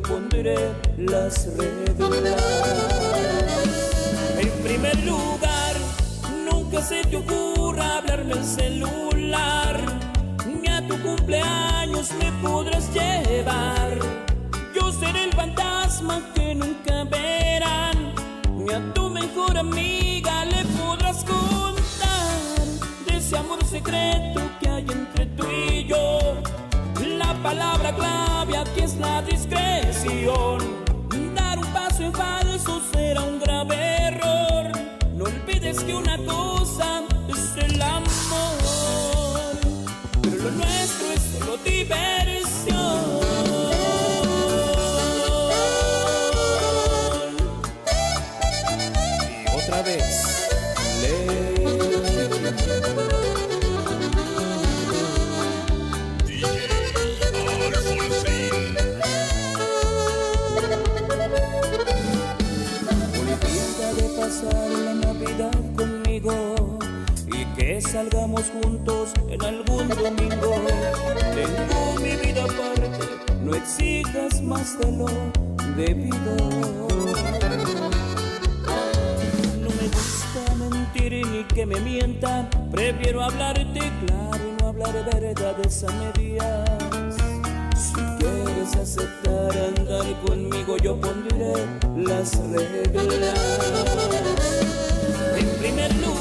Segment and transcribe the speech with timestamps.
[0.00, 0.56] pondré
[0.98, 2.14] las reglas.
[4.38, 5.76] En primer lugar,
[6.50, 9.80] nunca se te ocurra hablarme el celular,
[10.46, 13.98] ni a tu cumpleaños me podrás llevar.
[14.74, 18.14] Yo seré el fantasma que nunca verán,
[18.56, 22.66] ni a tu mejor amiga le podrás contar
[23.06, 26.25] de ese amor secreto que hay entre tú y yo
[27.46, 30.58] palabra clave aquí es la discreción.
[31.36, 33.76] Dar un paso en falso será un grave
[34.08, 34.72] error.
[35.14, 38.65] No olvides que una cosa es el amor.
[68.44, 70.54] juntos en algún domingo.
[71.34, 72.90] Tengo mi vida aparte,
[73.42, 75.06] no exijas más de lo
[75.76, 76.36] debido.
[79.62, 82.48] No me gusta mentir ni que me mientan.
[82.70, 87.16] prefiero hablarte claro y no hablar verdades a medias.
[87.76, 91.54] Si quieres aceptar andar conmigo, yo pondré
[91.96, 93.06] las reglas.
[95.38, 96.15] En primer lugar,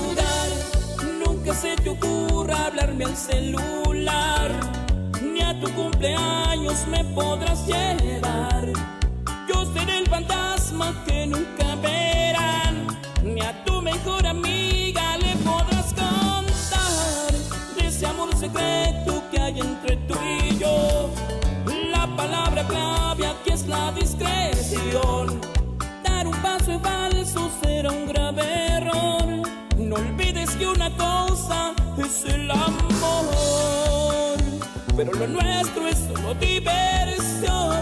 [1.56, 4.52] se te ocurra hablarme al celular,
[5.22, 8.68] ni a tu cumpleaños me podrás llevar.
[9.48, 12.88] Yo seré el fantasma que nunca verán,
[13.24, 17.32] ni a tu mejor amiga le podrás contar
[17.78, 21.10] de ese amor secreto que hay entre tú y yo.
[21.90, 25.40] La palabra clave aquí es la discreción.
[26.04, 28.44] Dar un paso en falso será un grave
[28.78, 29.26] error.
[29.78, 31.35] No olvides que una cosa
[32.06, 34.38] es el amor,
[34.96, 37.78] pero lo nuestro es solo diversión.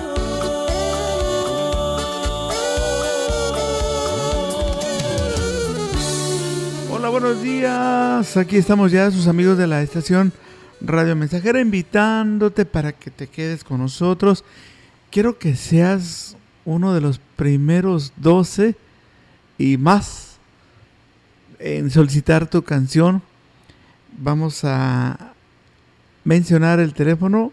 [6.89, 8.37] Hola, buenos días.
[8.37, 10.31] Aquí estamos ya sus amigos de la estación
[10.79, 14.45] Radio Mensajera invitándote para que te quedes con nosotros.
[15.11, 18.75] Quiero que seas uno de los primeros 12
[19.57, 20.37] y más
[21.59, 23.21] en solicitar tu canción
[24.17, 25.33] vamos a
[26.23, 27.51] mencionar el teléfono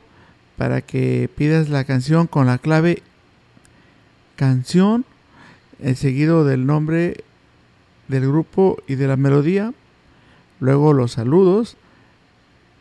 [0.56, 3.02] para que pidas la canción con la clave
[4.36, 5.04] canción,
[5.80, 7.24] el seguido del nombre
[8.08, 9.72] del grupo y de la melodía,
[10.60, 11.76] luego los saludos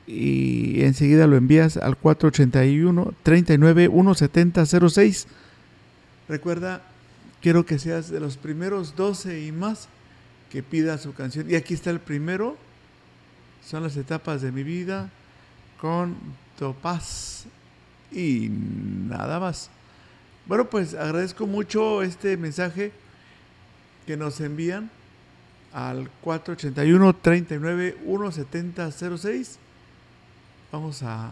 [0.08, 5.28] y enseguida lo envías al 481 39 17006.
[6.28, 6.82] Recuerda,
[7.42, 9.88] quiero que seas de los primeros 12 y más
[10.52, 11.50] que pida su canción.
[11.50, 12.58] Y aquí está el primero
[13.70, 15.12] son las etapas de mi vida
[15.80, 16.16] con
[16.58, 17.46] Topaz
[18.12, 19.70] y nada más.
[20.48, 22.92] Bueno, pues agradezco mucho este mensaje
[24.08, 24.90] que nos envían
[25.72, 29.60] al 481 39 17006.
[30.72, 31.30] Vamos a,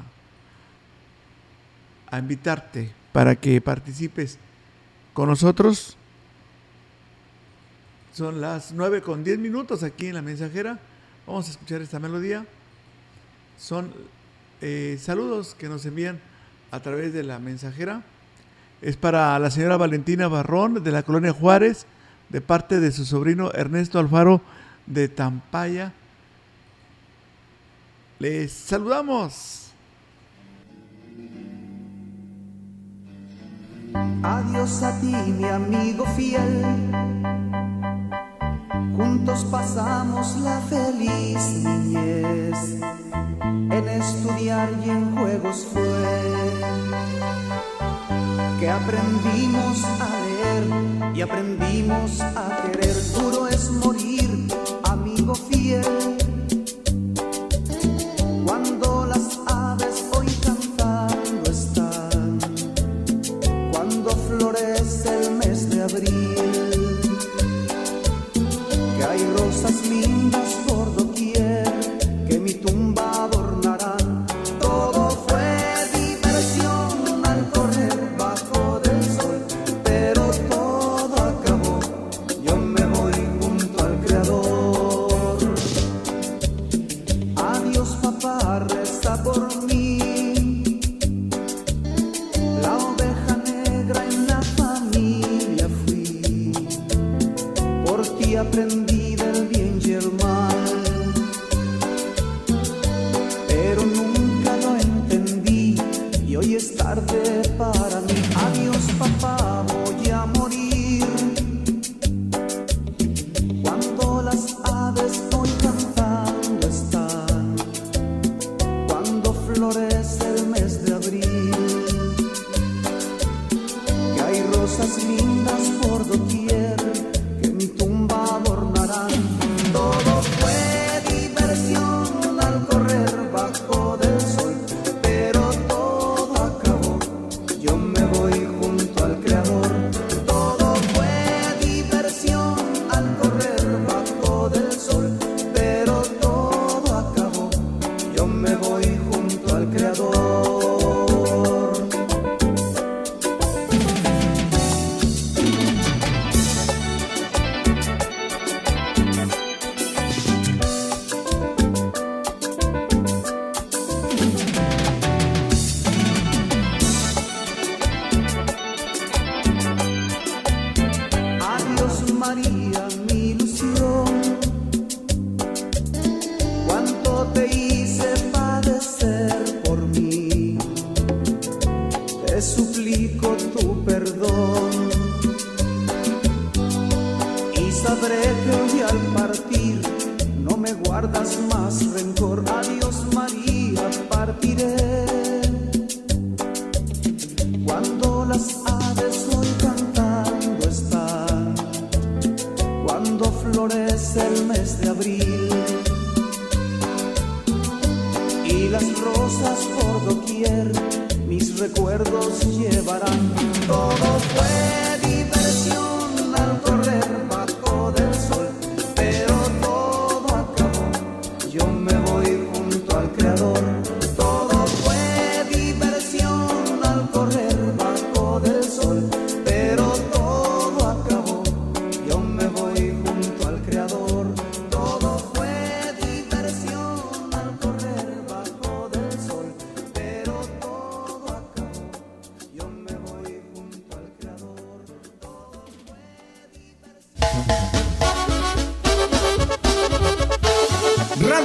[2.12, 4.38] a invitarte para que participes
[5.14, 5.98] con nosotros.
[8.14, 10.80] Son las 9 con 10 minutos aquí en la mensajera.
[11.28, 12.46] Vamos a escuchar esta melodía.
[13.60, 13.92] Son
[14.62, 16.22] eh, saludos que nos envían
[16.72, 18.02] a través de la mensajera.
[18.82, 21.86] Es para la señora Valentina Barrón de la colonia Juárez,
[22.30, 24.42] de parte de su sobrino Ernesto Alfaro
[24.86, 25.92] de Tampaya.
[28.20, 29.72] Les saludamos.
[34.24, 36.64] Adiós a ti, mi amigo fiel.
[38.98, 42.82] Juntos pasamos la feliz niñez.
[43.44, 46.04] En estudiar y en juegos fue
[48.60, 52.96] que aprendimos a leer y aprendimos a querer.
[53.14, 54.37] Duro es morir,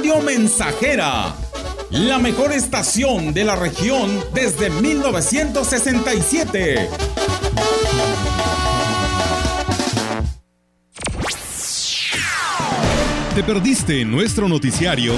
[0.03, 1.33] Radio Mensajera,
[1.91, 6.89] la mejor estación de la región desde 1967.
[13.33, 15.13] ¿Te perdiste nuestro noticiario?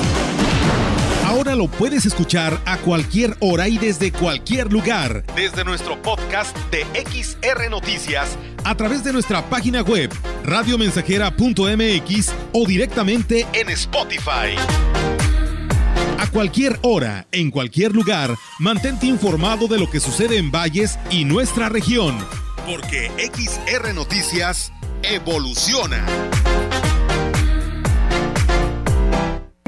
[1.26, 5.24] Ahora lo puedes escuchar a cualquier hora y desde cualquier lugar.
[5.36, 10.12] Desde nuestro podcast de XR Noticias, a través de nuestra página web,
[10.44, 14.56] radiomensajera.mx o directamente en Spotify.
[16.20, 21.24] A cualquier hora, en cualquier lugar, mantente informado de lo que sucede en Valles y
[21.24, 22.18] nuestra región.
[22.66, 26.04] porque XR Noticias evoluciona.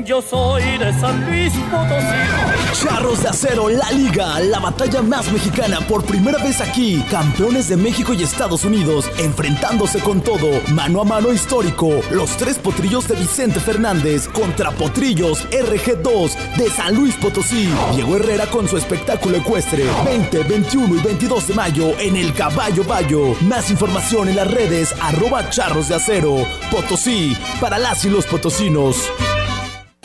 [0.07, 2.81] Yo soy de San Luis Potosí.
[2.81, 7.03] Charros de Acero, la liga, la batalla más mexicana por primera vez aquí.
[7.11, 11.89] Campeones de México y Estados Unidos, enfrentándose con todo, mano a mano histórico.
[12.09, 17.69] Los tres potrillos de Vicente Fernández contra potrillos RG2 de San Luis Potosí.
[17.93, 19.83] Diego Herrera con su espectáculo ecuestre.
[20.05, 23.35] 20, 21 y 22 de mayo en el Caballo Bayo.
[23.41, 26.47] Más información en las redes arroba charros de acero.
[26.71, 29.11] Potosí, para las y los potosinos.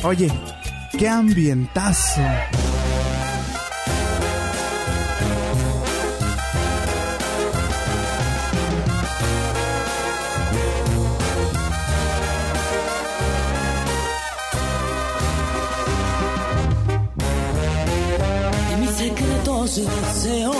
[0.04, 0.28] Oye,
[0.98, 2.20] qué ambientazo.
[18.70, 20.56] de mis secretos y deseos,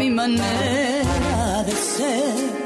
[0.00, 2.65] mi manera de ser,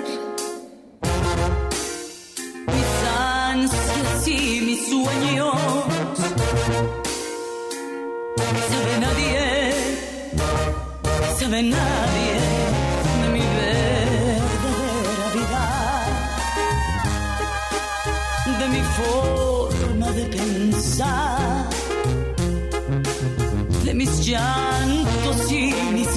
[4.26, 5.54] y mis sueños,
[8.70, 9.72] sabe nadie,
[11.38, 12.34] sabe nadie
[13.22, 15.64] de mi verdadera vida
[18.58, 21.68] de mi forma de pensar,
[23.84, 26.16] de mis llantos y mis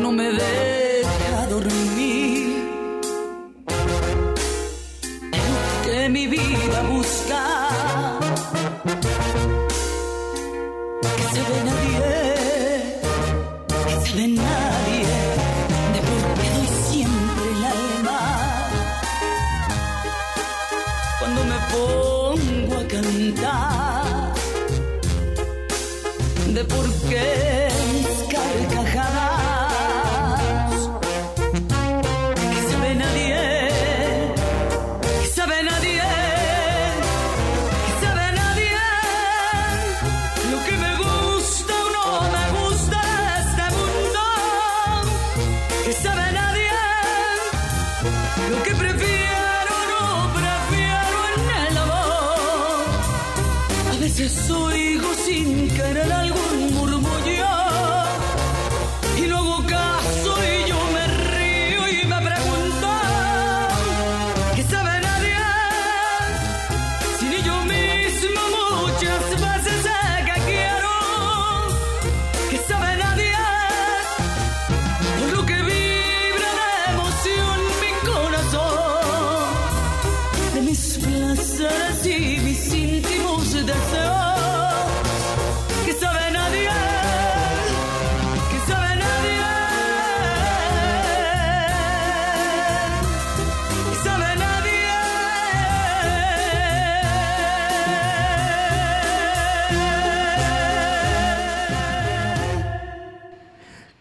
[0.00, 0.61] no me deja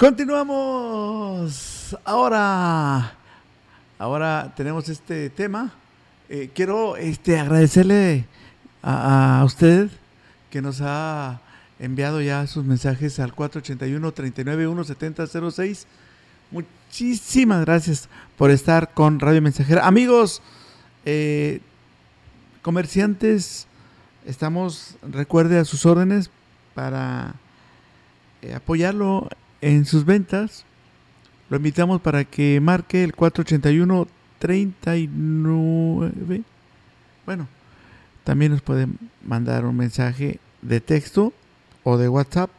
[0.01, 1.95] Continuamos.
[2.05, 3.13] Ahora,
[3.99, 5.71] ahora tenemos este tema.
[6.27, 8.25] Eh, quiero este, agradecerle
[8.81, 9.91] a, usted
[10.49, 11.39] que nos ha
[11.77, 15.85] enviado ya sus mensajes al 481-391-7006.
[16.49, 19.85] Muchísimas gracias por estar con Radio Mensajera.
[19.85, 20.41] Amigos,
[21.05, 21.61] eh,
[22.63, 23.67] comerciantes
[24.25, 26.31] estamos, recuerde, a sus órdenes
[26.73, 27.35] para
[28.41, 29.29] eh, apoyarlo
[29.61, 30.65] en sus ventas.
[31.49, 34.07] Lo invitamos para que marque el 481
[34.39, 36.41] 39.
[37.25, 37.47] Bueno,
[38.23, 38.87] también nos puede
[39.23, 41.33] mandar un mensaje de texto
[41.83, 42.49] o de WhatsApp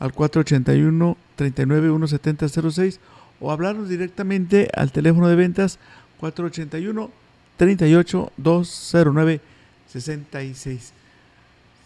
[0.00, 2.98] al 481 39 17006
[3.40, 5.78] o hablarnos directamente al teléfono de ventas
[6.18, 7.10] 481
[7.56, 9.40] 38 209
[9.88, 10.92] 66.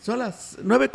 [0.03, 0.91] Son las 9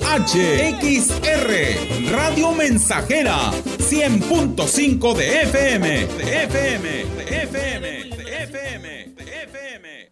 [0.81, 10.11] XR, Radio Mensajera, 100.5 de FM, de FM, de FM, de FM, de FM.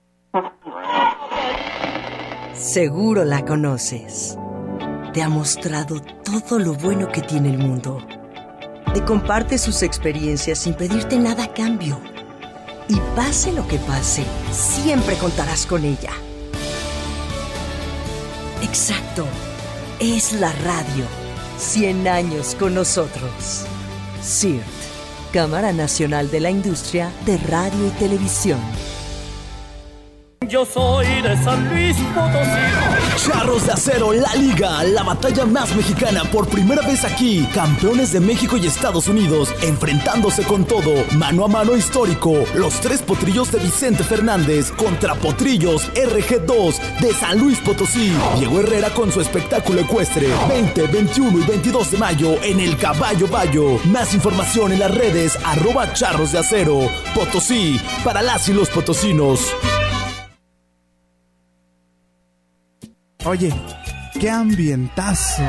[2.53, 4.37] Seguro la conoces.
[5.13, 7.97] Te ha mostrado todo lo bueno que tiene el mundo
[8.93, 11.99] te comparte sus experiencias sin pedirte nada a cambio.
[12.89, 16.11] Y pase lo que pase, siempre contarás con ella.
[18.61, 19.25] Exacto,
[19.99, 21.05] es la radio.
[21.57, 23.65] 100 años con nosotros.
[24.21, 24.65] CIRT,
[25.31, 28.59] Cámara Nacional de la Industria de Radio y Televisión.
[30.51, 33.25] Yo soy de San Luis Potosí.
[33.25, 37.47] Charros de Acero, la liga, la batalla más mexicana por primera vez aquí.
[37.53, 42.33] Campeones de México y Estados Unidos, enfrentándose con todo, mano a mano histórico.
[42.53, 48.11] Los tres potrillos de Vicente Fernández contra potrillos RG2 de San Luis Potosí.
[48.37, 50.27] Diego Herrera con su espectáculo ecuestre.
[50.49, 53.79] 20, 21 y 22 de mayo en el Caballo Bayo.
[53.85, 56.91] Más información en las redes arroba charros de acero.
[57.15, 59.53] Potosí, para las y los potosinos.
[63.23, 63.53] Oye,
[64.19, 65.43] qué ambientazo.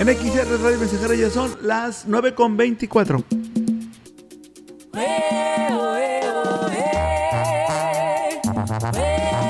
[0.00, 3.22] En XR Radio Mensajera ya son las 9 con 24.
[8.92, 9.41] Y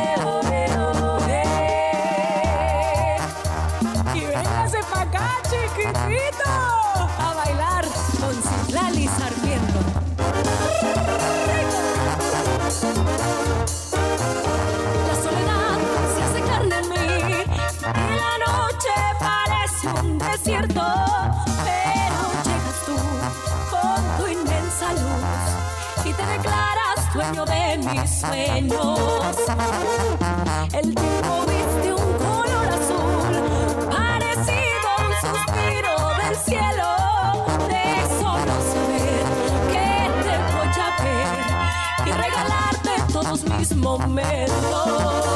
[27.12, 28.98] dueño de mis sueños.
[30.72, 33.32] El tiempo viste un color azul
[33.90, 36.88] parecido a un suspiro del cielo.
[37.68, 37.84] De
[38.18, 39.24] solo saber
[39.72, 39.88] que
[40.22, 41.38] te voy a ver
[42.06, 45.31] y regalarte todos mis momentos.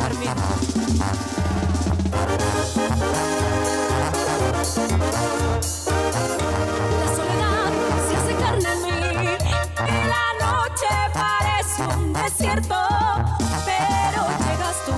[0.00, 0.06] La
[7.16, 7.70] soledad
[8.08, 8.90] se hace carne en mí
[9.76, 12.80] y la noche parece un desierto.
[13.66, 14.96] Pero llegas tú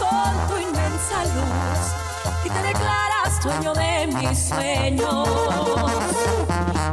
[0.00, 1.82] con tu inmensa luz
[2.44, 5.28] y te declaras dueño de mis sueños.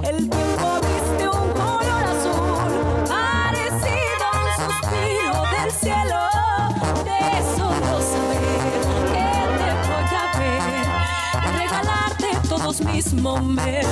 [0.03, 2.71] El tiempo viste un color azul
[3.07, 6.30] parecido a un suspiro del cielo.
[12.71, 13.91] Regalarte todos mis momentos.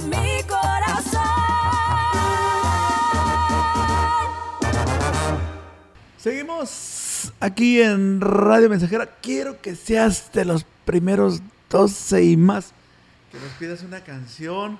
[0.00, 1.20] Mi corazón.
[6.18, 9.06] Seguimos aquí en Radio Mensajera.
[9.22, 12.72] Quiero que seas de los primeros 12 y más.
[13.30, 14.78] Que nos pidas una canción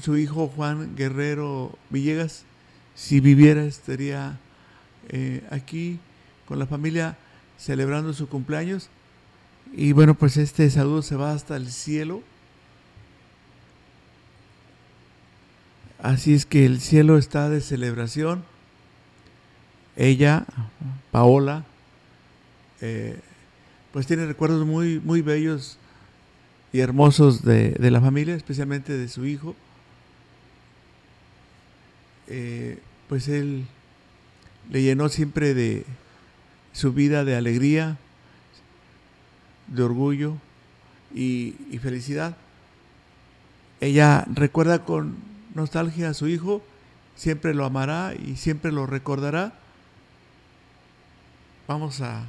[0.00, 2.44] su hijo Juan Guerrero Villegas,
[2.94, 4.38] si viviera, estaría
[5.08, 5.98] eh, aquí
[6.46, 7.16] con la familia
[7.58, 8.88] celebrando su cumpleaños.
[9.72, 12.22] Y bueno, pues este saludo se va hasta el cielo.
[16.00, 18.44] Así es que el cielo está de celebración.
[19.96, 20.46] Ella,
[21.10, 21.64] Paola,
[22.80, 23.18] eh,
[23.92, 25.76] pues tiene recuerdos muy, muy bellos
[26.72, 29.56] y hermosos de, de la familia, especialmente de su hijo.
[32.28, 33.66] Eh, pues él
[34.70, 35.84] le llenó siempre de
[36.72, 37.96] su vida de alegría,
[39.66, 40.36] de orgullo
[41.14, 42.36] y, y felicidad.
[43.80, 45.16] Ella recuerda con
[45.54, 46.62] nostalgia a su hijo,
[47.16, 49.54] siempre lo amará y siempre lo recordará.
[51.66, 52.26] Vamos a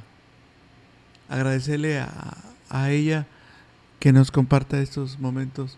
[1.28, 2.36] agradecerle a,
[2.70, 3.26] a ella
[3.98, 5.76] que nos comparta estos momentos.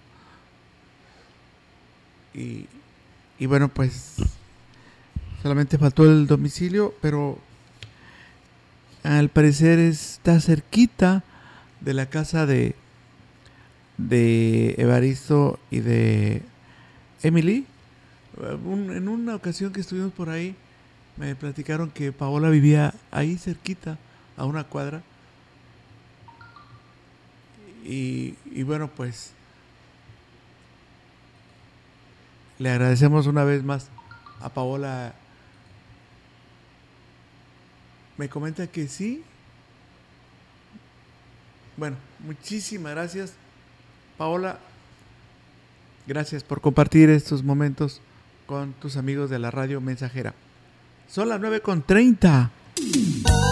[2.35, 2.67] Y,
[3.43, 4.19] y bueno, pues
[5.43, 7.41] solamente faltó el domicilio, pero
[9.03, 11.25] al parecer está cerquita
[11.81, 12.77] de la casa de,
[13.99, 16.43] de Evaristo y de
[17.25, 17.67] Emily.
[18.41, 20.55] En una ocasión que estuvimos por ahí,
[21.17, 23.99] me platicaron que Paola vivía ahí cerquita,
[24.37, 25.03] a una cuadra.
[27.85, 29.33] Y, y bueno, pues
[32.62, 33.88] le agradecemos una vez más
[34.40, 35.14] a Paola.
[38.16, 39.25] Me comenta que sí.
[41.77, 43.33] Bueno, muchísimas gracias.
[44.16, 44.61] Paola,
[46.07, 48.01] gracias por compartir estos momentos
[48.46, 50.33] con tus amigos de la radio mensajera.
[51.09, 53.52] Son las 9.30.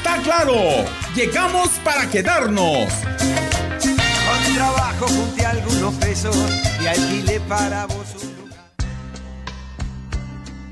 [0.11, 0.85] está claro.
[1.15, 2.91] Llegamos para quedarnos.
[3.83, 6.35] Con trabajo junté algunos pesos
[6.81, 8.30] y alquilé para vos.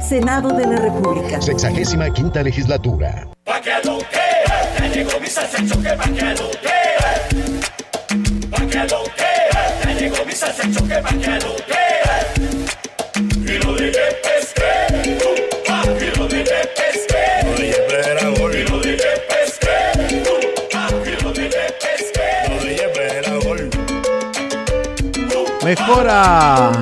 [0.00, 1.40] Senado de la República.
[1.40, 3.28] Sexagésima quinta legislatura.
[3.44, 4.28] Pa' que lo que,
[4.78, 6.78] ya llegó mi salsa choque, pa' que lo que,
[8.50, 9.32] pa' que lo que,
[9.84, 11.84] ya llegó mi salsa choque, pa' que lo que,
[13.52, 14.70] y lo dije pesque,
[15.66, 19.76] pa' y lo dije pesque, lo dije pera gol, y lo dije pesque,
[20.72, 23.70] pa' y lo dije pesque, lo dije pera gol.
[25.64, 26.72] Mejora,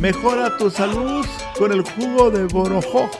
[0.00, 1.26] mejora tu salud
[1.58, 3.10] con el jugo de Borojó.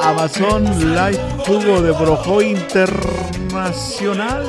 [0.00, 0.64] Amazon
[0.94, 4.44] Live Jugo de Borojó Internacional.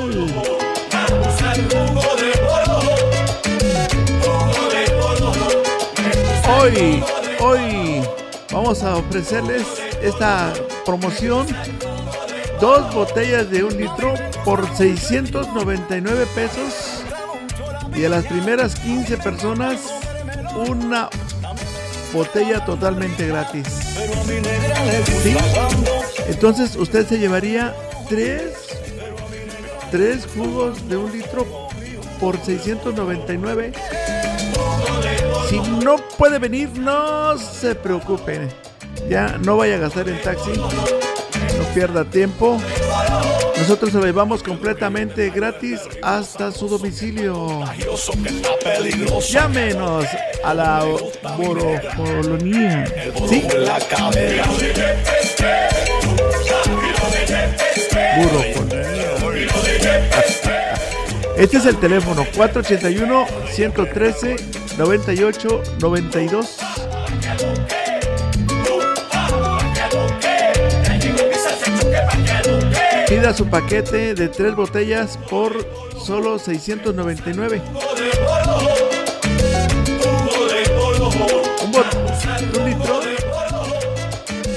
[6.60, 7.02] Hoy,
[7.40, 8.02] hoy
[8.52, 9.66] vamos a ofrecerles
[10.02, 10.52] esta
[10.84, 11.46] promoción.
[12.60, 14.14] Dos botellas de un litro
[14.44, 16.95] por 699 pesos
[17.96, 19.80] y a las primeras 15 personas
[20.68, 21.08] una
[22.12, 23.66] botella totalmente gratis.
[25.22, 25.36] ¿Sí?
[26.28, 27.74] Entonces usted se llevaría
[28.08, 28.52] tres,
[29.90, 31.46] tres jugos de un litro
[32.20, 33.72] por 699.
[35.48, 38.48] Si no puede venir, no se preocupe.
[39.08, 40.52] Ya no vaya a gastar en taxi.
[41.76, 42.58] Pierda tiempo.
[43.58, 47.64] Nosotros se llevamos completamente gratis hasta su domicilio.
[49.30, 50.06] Llámenos
[50.42, 50.86] a la
[51.36, 52.86] Borojolonía.
[53.28, 53.46] ¿Sí?
[61.36, 64.36] Este es el teléfono 481 113
[64.78, 66.56] 98 92.
[73.16, 75.54] Pida su paquete de tres botellas por
[75.98, 77.62] solo 699.
[81.64, 81.86] Un, bot
[82.58, 83.00] un litro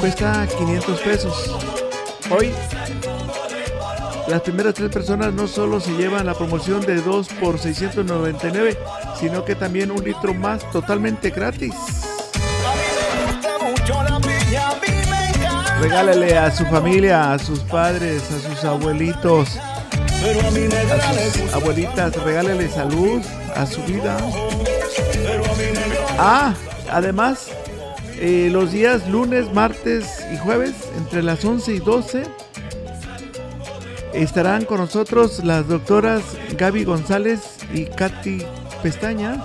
[0.02, 1.56] cuesta 500 pesos.
[2.30, 2.52] Hoy
[4.28, 8.78] las primeras tres personas no solo se llevan la promoción de 2 por 699,
[9.17, 12.09] sino que también un litro más totalmente gratis.
[15.82, 19.58] Regálale a su familia, a sus padres, a sus abuelitos,
[21.54, 23.22] abuelitas, regálale salud
[23.56, 24.18] a su vida.
[26.18, 26.54] Ah,
[26.92, 27.48] además,
[28.20, 32.24] eh, los días lunes, martes y jueves, entre las 11 y 12,
[34.13, 36.24] estarán con nosotros las doctoras
[36.58, 37.39] Gaby González
[37.74, 38.44] y Katy
[38.84, 39.42] Pestaña.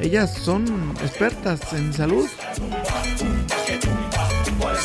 [0.00, 2.28] Ellas son expertas en salud.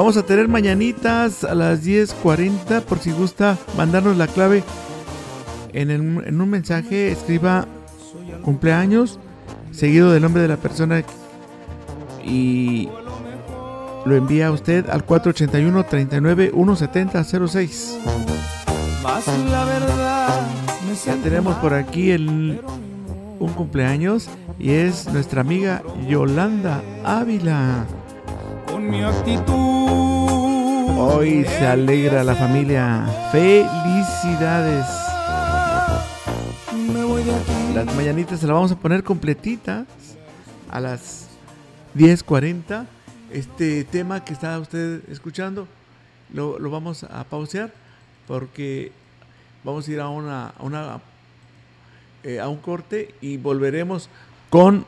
[0.00, 4.64] Vamos a tener mañanitas a las 10.40 por si gusta mandarnos la clave
[5.74, 7.12] en, el- en un mensaje.
[7.12, 7.66] Escriba
[8.42, 9.18] cumpleaños
[9.72, 11.02] seguido del nombre de la persona
[12.24, 12.88] y
[14.06, 17.98] lo envía usted al 481 39 170 06.
[19.02, 20.40] Más la verdad
[20.88, 22.58] me Ya tenemos por aquí el,
[23.38, 27.84] un cumpleaños y es nuestra amiga Yolanda Ávila.
[28.66, 29.79] con mi actitud.
[31.02, 33.06] Hoy se alegra la familia.
[33.32, 34.84] Felicidades.
[37.74, 39.86] Las mañanitas se las vamos a poner completitas
[40.68, 41.28] a las
[41.96, 42.84] 10.40.
[43.32, 45.66] Este tema que está usted escuchando
[46.34, 47.72] lo, lo vamos a pausear
[48.28, 48.92] porque
[49.64, 51.00] vamos a ir a una, a
[52.24, 54.10] eh, un corte y volveremos
[54.50, 54.84] con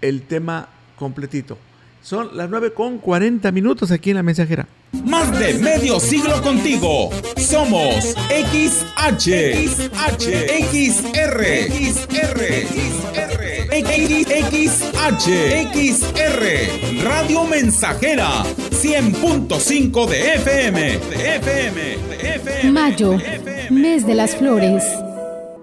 [0.00, 1.58] el tema completito.
[2.00, 4.66] Son las 9 con 40 minutos aquí en la mensajera.
[5.04, 7.10] Más de medio siglo contigo.
[7.36, 9.26] Somos XH,
[9.66, 10.26] XH,
[10.70, 12.72] XR, XR,
[14.52, 15.26] XH,
[15.72, 22.70] XR, Radio Mensajera, 100.5 de FM, de FM, de FM.
[22.70, 23.18] Mayo,
[23.70, 24.84] mes de las flores.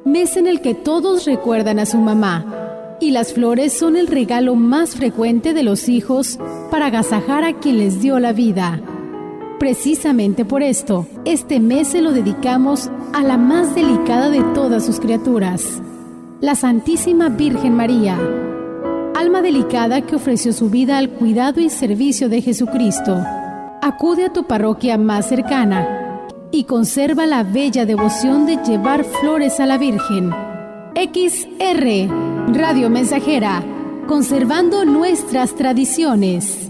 [0.05, 2.97] Mes en el que todos recuerdan a su mamá.
[2.99, 6.39] Y las flores son el regalo más frecuente de los hijos
[6.71, 8.81] para agasajar a quien les dio la vida.
[9.59, 15.01] Precisamente por esto, este mes se lo dedicamos a la más delicada de todas sus
[15.01, 15.81] criaturas,
[16.39, 18.17] la Santísima Virgen María,
[19.17, 23.21] alma delicada que ofreció su vida al cuidado y servicio de Jesucristo.
[23.81, 29.65] Acude a tu parroquia más cercana y conserva la bella devoción de llevar flores a
[29.65, 30.31] la Virgen.
[30.95, 32.07] XR,
[32.53, 33.61] Radio Mensajera,
[34.07, 36.68] conservando nuestras tradiciones.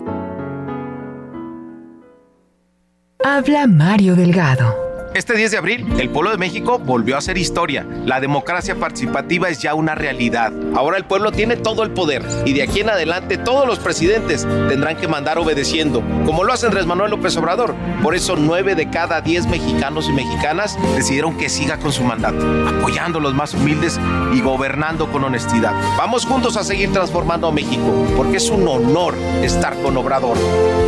[3.32, 4.88] Habla Mario Delgado.
[5.16, 7.86] Este 10 de abril, el pueblo de México volvió a hacer historia.
[8.05, 10.53] La democracia participativa es ya una realidad.
[10.76, 14.47] Ahora el pueblo tiene todo el poder y de aquí en adelante todos los presidentes
[14.68, 17.74] tendrán que mandar obedeciendo, como lo hace Andrés Manuel López Obrador.
[18.03, 22.45] Por eso 9 de cada 10 mexicanos y mexicanas decidieron que siga con su mandato,
[22.68, 23.99] apoyando a los más humildes
[24.32, 25.74] y gobernando con honestidad.
[25.97, 30.38] Vamos juntos a seguir transformando a México, porque es un honor estar con Obrador.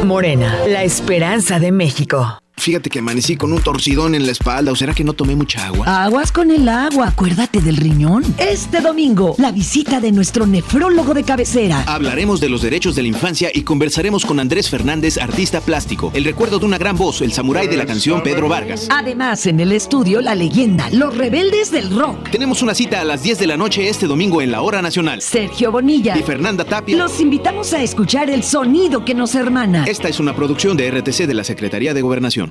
[0.06, 2.38] Morena, la esperanza de México.
[2.62, 5.66] Fíjate que amanecí con un torcidón en la espalda, o será que no tomé mucha
[5.66, 6.04] agua.
[6.04, 8.24] Aguas con el agua, acuérdate del riñón.
[8.38, 11.84] Este domingo, la visita de nuestro nefrólogo de cabecera.
[11.88, 16.24] Hablaremos de los derechos de la infancia y conversaremos con Andrés Fernández, artista plástico, el
[16.24, 18.88] recuerdo de una gran voz, el samurái de la canción Pedro Vargas.
[18.92, 22.30] Además, en el estudio, la leyenda, los rebeldes del rock.
[22.30, 25.24] Tenemos una cita a las 10 de la noche este domingo en la Hora Nacional.
[25.24, 26.96] Sergio Bonilla y Fernanda Tapia.
[26.96, 29.86] Los invitamos a escuchar el sonido que nos hermana.
[29.88, 32.51] Esta es una producción de RTC de la Secretaría de Gobernación.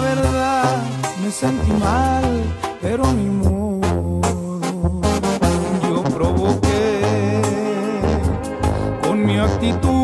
[0.00, 0.82] Verdad
[1.22, 2.24] me sentí mal,
[2.80, 4.20] pero ni modo.
[5.82, 7.42] Yo provoqué
[9.02, 9.95] con mi actitud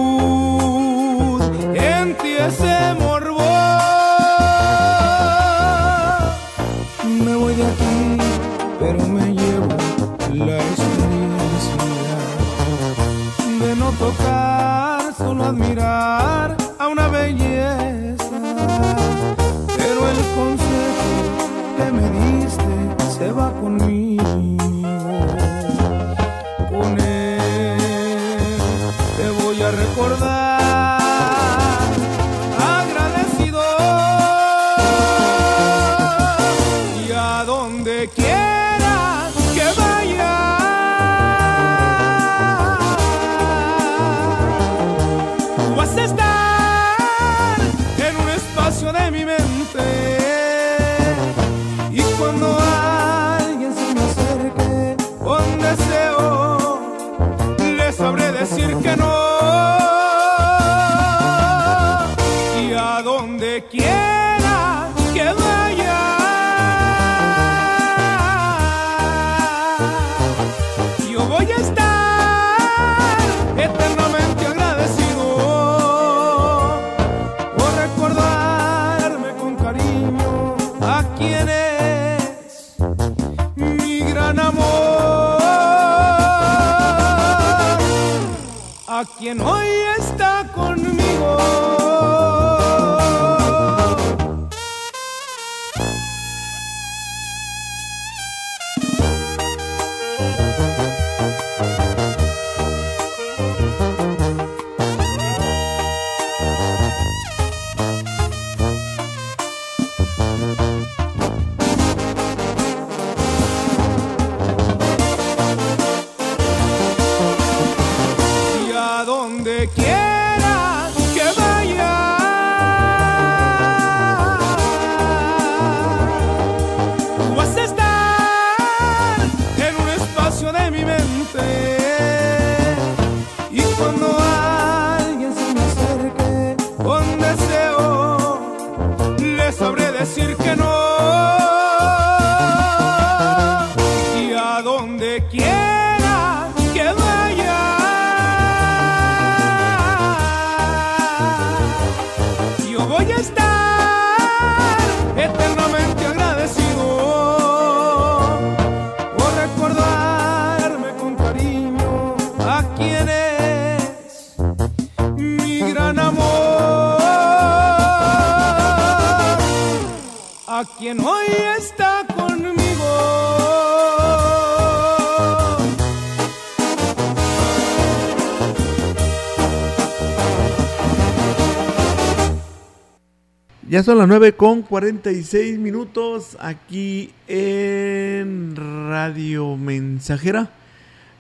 [183.73, 190.51] Ya son las 9 con 46 minutos aquí en Radio Mensajera.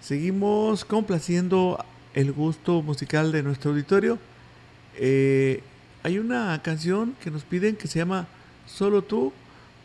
[0.03, 1.83] Seguimos complaciendo
[2.13, 4.19] el gusto musical de nuestro auditorio.
[4.99, 5.63] Eh,
[6.03, 8.27] hay una canción que nos piden que se llama
[8.67, 9.33] Solo tú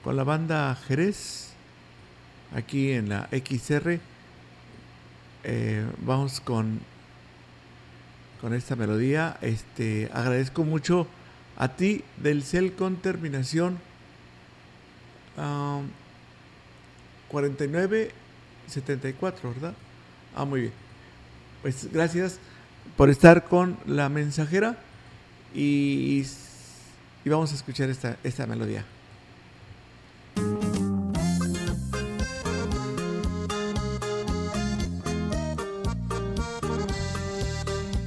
[0.03, 1.53] con la banda Jerez
[2.53, 4.01] aquí en la XR.
[5.45, 6.81] Eh, vamos con,
[8.41, 9.37] con esta melodía.
[9.39, 11.07] Este, agradezco mucho
[11.57, 13.79] a ti del cel con terminación
[15.37, 15.87] um,
[17.29, 19.73] 4974, ¿verdad?
[20.35, 20.73] Ah, muy bien.
[21.61, 22.39] Pues gracias
[22.95, 24.77] por estar con la mensajera
[25.53, 26.25] y,
[27.25, 28.85] y vamos a escuchar esta, esta melodía.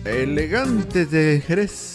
[0.05, 1.90] Elegantes de Jerez.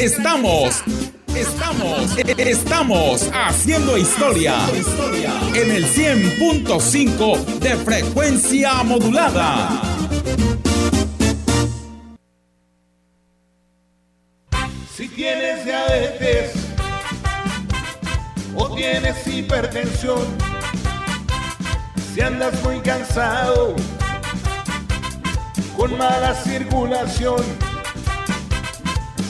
[0.00, 0.82] Estamos,
[1.36, 4.54] estamos, estamos haciendo historia
[5.54, 9.82] en el 100.5 de frecuencia modulada.
[14.96, 16.52] Si tienes diabetes
[18.56, 20.24] o tienes hipertensión,
[22.14, 23.76] si andas muy cansado,
[25.76, 27.44] con mala circulación,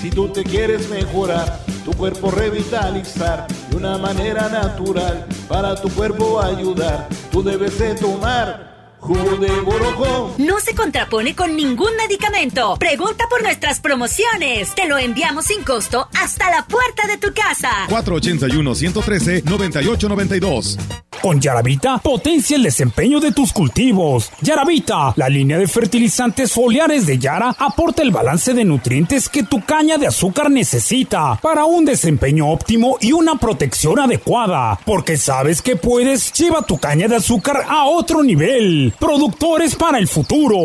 [0.00, 6.40] si tú te quieres mejorar, tu cuerpo revitalizar de una manera natural, para tu cuerpo
[6.40, 10.34] ayudar, tú debes de tomar jugo de borojó.
[10.38, 12.76] No se contrapone con ningún medicamento.
[12.78, 14.74] Pregunta por nuestras promociones.
[14.74, 17.70] Te lo enviamos sin costo hasta la puerta de tu casa.
[17.88, 20.76] 481-113-9892.
[21.22, 24.32] Con Yaravita, potencia el desempeño de tus cultivos.
[24.40, 29.60] Yaravita, la línea de fertilizantes foliares de Yara, aporta el balance de nutrientes que tu
[29.62, 34.80] caña de azúcar necesita para un desempeño óptimo y una protección adecuada.
[34.86, 38.94] Porque sabes que puedes, lleva tu caña de azúcar a otro nivel.
[38.98, 40.56] Productores para el futuro.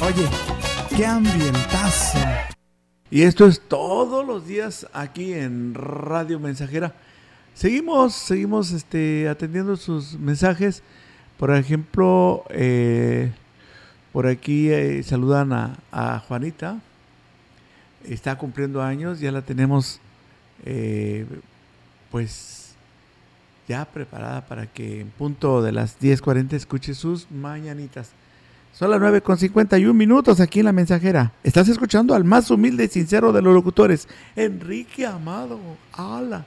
[0.00, 0.28] Oye,
[0.96, 2.18] qué ambientazo.
[3.14, 6.96] Y esto es todos los días aquí en Radio Mensajera.
[7.54, 10.82] Seguimos, seguimos este, atendiendo sus mensajes.
[11.38, 13.30] Por ejemplo, eh,
[14.12, 16.80] por aquí eh, saludan a, Juanita.
[18.02, 20.00] Está cumpliendo años, ya la tenemos
[20.64, 21.24] eh,
[22.10, 22.74] pues
[23.68, 28.10] ya preparada para que en punto de las 10.40 escuche sus mañanitas.
[28.74, 31.32] Son las 9 con 51 minutos aquí en la mensajera.
[31.44, 35.60] Estás escuchando al más humilde y sincero de los locutores, Enrique Amado.
[35.92, 36.44] ¡Hala!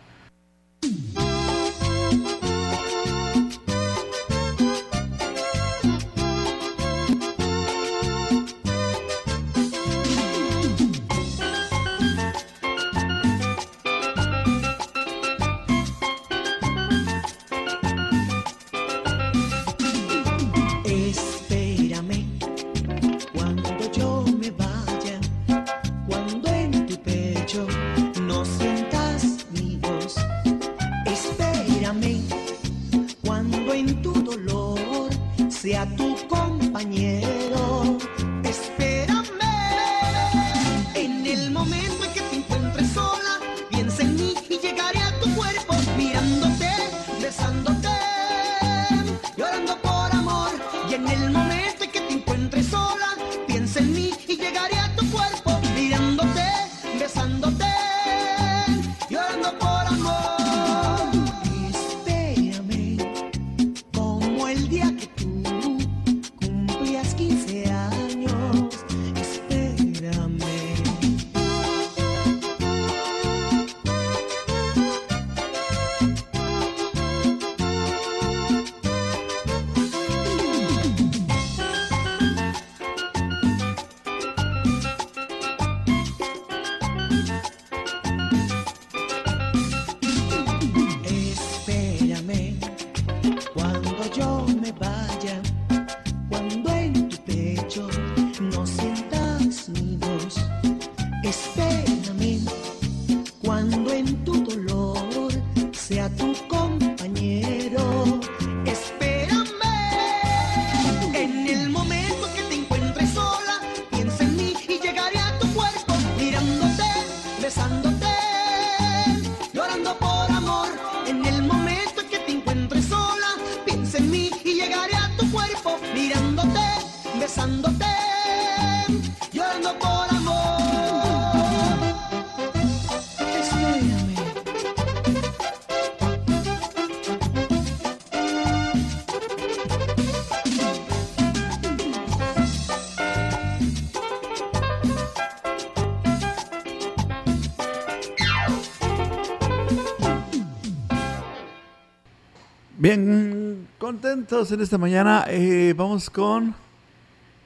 [154.28, 155.25] Contentos en esta mañana.
[155.30, 156.53] Eh, vamos con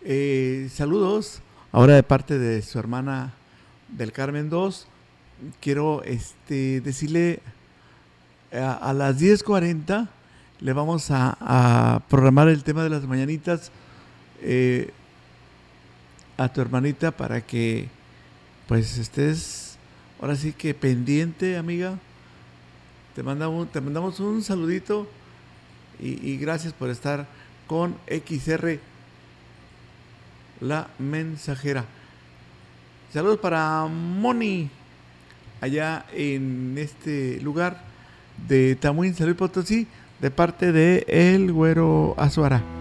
[0.03, 1.39] eh, saludos.
[1.71, 3.34] Ahora de parte de su hermana
[3.88, 4.88] del Carmen 2.
[5.59, 7.39] Quiero este, decirle
[8.51, 10.07] a, a las 10.40
[10.59, 13.71] le vamos a, programar el tema de las mañanitas
[14.41, 14.89] eh,
[16.38, 17.89] a tu hermanita para que
[18.67, 19.77] pues estés
[20.19, 21.99] ahora sí que pendiente, amiga.
[23.13, 25.07] Te mandamos, te mandamos un saludito
[26.02, 27.28] y, gracias por estar
[27.68, 28.80] con XR
[30.60, 31.86] La Mensajera.
[33.14, 34.70] Saludos para Moni,
[35.60, 37.84] allá en este lugar
[38.47, 39.88] de Tamuín, Salud Potosí,
[40.20, 42.80] de parte de El Güero Azuara.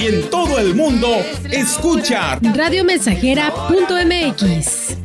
[0.00, 4.96] y en todo el mundo, escucha radiomensajera.mx.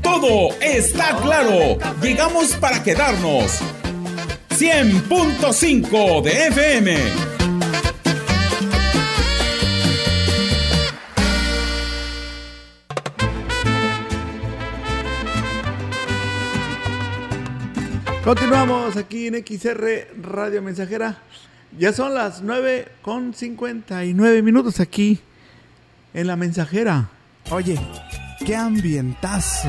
[0.00, 1.76] Todo está claro.
[2.00, 3.60] Llegamos para quedarnos.
[4.50, 6.96] 100.5 de FM.
[18.22, 21.20] Continuamos aquí en XR Radio Mensajera.
[21.78, 25.20] Ya son las 9 con 59 minutos aquí
[26.14, 27.10] en la mensajera.
[27.50, 27.78] Oye,
[28.46, 29.68] qué ambientazo.